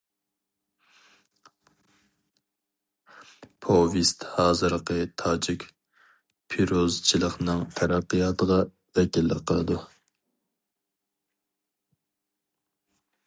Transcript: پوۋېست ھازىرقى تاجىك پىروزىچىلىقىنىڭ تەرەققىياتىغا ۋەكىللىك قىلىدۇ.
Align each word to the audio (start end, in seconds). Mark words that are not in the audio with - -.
پوۋېست 3.65 4.25
ھازىرقى 4.37 4.97
تاجىك 5.23 5.67
پىروزىچىلىقىنىڭ 6.55 7.63
تەرەققىياتىغا 7.81 8.59
ۋەكىللىك 9.01 9.45
قىلىدۇ. 9.53 9.77